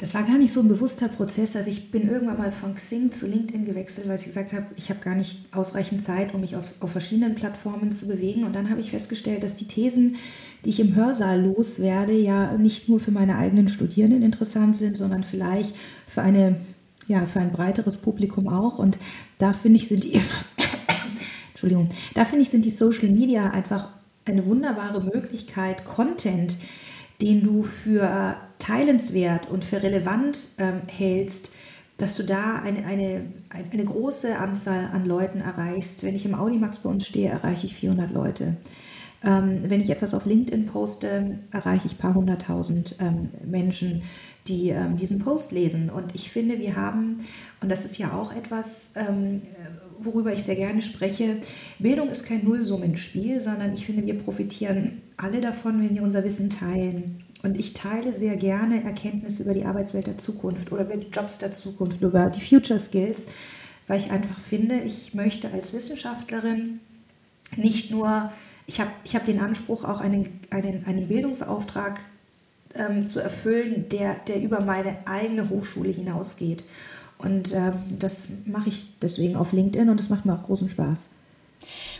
[0.00, 1.56] Das war gar nicht so ein bewusster Prozess.
[1.56, 4.90] Also ich bin irgendwann mal von Xing zu LinkedIn gewechselt, weil ich gesagt habe, ich
[4.90, 8.44] habe gar nicht ausreichend Zeit, um mich auf, auf verschiedenen Plattformen zu bewegen.
[8.44, 10.14] Und dann habe ich festgestellt, dass die Thesen,
[10.64, 15.24] die ich im Hörsaal loswerde, ja nicht nur für meine eigenen Studierenden interessant sind, sondern
[15.24, 15.74] vielleicht
[16.06, 16.60] für eine
[17.08, 18.78] ja, für ein breiteres Publikum auch.
[18.78, 18.98] Und
[19.38, 20.20] da finde ich, sind die,
[21.50, 23.88] Entschuldigung, da finde ich, sind die Social Media einfach
[24.26, 26.54] eine wunderbare Möglichkeit, Content
[27.20, 31.50] den du für teilenswert und für relevant ähm, hältst,
[31.96, 36.04] dass du da eine, eine, eine große Anzahl an Leuten erreichst.
[36.04, 38.56] Wenn ich im Audimax bei uns stehe, erreiche ich 400 Leute.
[39.24, 44.02] Ähm, wenn ich etwas auf LinkedIn poste, erreiche ich ein paar hunderttausend ähm, Menschen,
[44.46, 45.90] die ähm, diesen Post lesen.
[45.90, 47.26] Und ich finde, wir haben,
[47.60, 49.42] und das ist ja auch etwas, ähm,
[50.00, 51.36] worüber ich sehr gerne spreche,
[51.78, 56.50] Bildung ist kein Nullsummenspiel, sondern ich finde, wir profitieren alle davon, wenn wir unser Wissen
[56.50, 57.24] teilen.
[57.42, 61.38] Und ich teile sehr gerne Erkenntnisse über die Arbeitswelt der Zukunft oder über die Jobs
[61.38, 63.22] der Zukunft, über die Future Skills,
[63.86, 66.80] weil ich einfach finde, ich möchte als Wissenschaftlerin
[67.56, 68.32] nicht nur,
[68.66, 72.00] ich habe ich hab den Anspruch, auch einen, einen, einen Bildungsauftrag
[72.74, 76.62] ähm, zu erfüllen, der, der über meine eigene Hochschule hinausgeht.
[77.18, 81.06] Und ähm, das mache ich deswegen auf LinkedIn und das macht mir auch großen Spaß.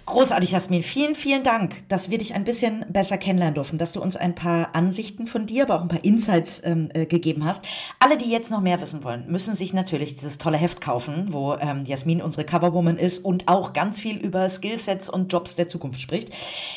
[0.06, 0.82] Großartig, Jasmin.
[0.82, 4.34] Vielen, vielen Dank, dass wir dich ein bisschen besser kennenlernen durften, dass du uns ein
[4.34, 7.62] paar Ansichten von dir, aber auch ein paar Insights ähm, äh, gegeben hast.
[7.98, 11.54] Alle, die jetzt noch mehr wissen wollen, müssen sich natürlich dieses tolle Heft kaufen, wo
[11.54, 16.00] ähm, Jasmin unsere Coverwoman ist und auch ganz viel über Skillsets und Jobs der Zukunft
[16.00, 16.30] spricht.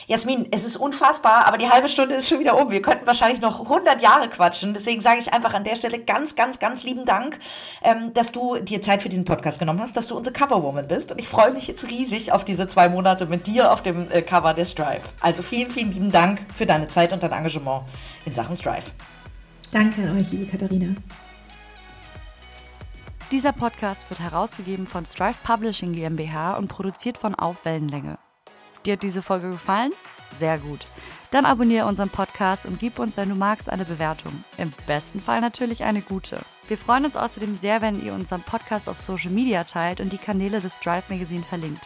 [0.08, 2.70] Jasmin, es ist unfassbar, aber die halbe Stunde ist schon wieder um.
[2.70, 4.74] Wir könnten wahrscheinlich noch 100 Jahre quatschen.
[4.74, 7.40] Deswegen sage ich einfach an der Stelle ganz, ganz, ganz lieben Dank,
[7.82, 11.14] ähm, dass du dir Zeit für diesen Podcast genommen hast, dass du unsere Coverwoman bist.
[11.14, 14.22] Und ich freue mich jetzt riesig auf diese zwei Monate mit dir auf dem äh,
[14.22, 15.04] Cover der Strive.
[15.20, 17.84] Also vielen, vielen lieben Dank für deine Zeit und dein Engagement
[18.26, 18.86] in Sachen Strive.
[19.72, 20.96] Danke an euch, liebe Katharina.
[23.32, 28.18] Dieser Podcast wird herausgegeben von Strive Publishing GmbH und produziert von Auf Wellenlänge.
[28.86, 29.92] Dir hat diese Folge gefallen?
[30.40, 30.86] Sehr gut.
[31.32, 34.44] Dann abonniere unseren Podcast und gib uns, wenn du magst, eine Bewertung.
[34.58, 36.40] Im besten Fall natürlich eine gute.
[36.68, 40.18] Wir freuen uns außerdem sehr, wenn ihr unseren Podcast auf Social Media teilt und die
[40.18, 41.86] Kanäle des Strive Magazine verlinkt.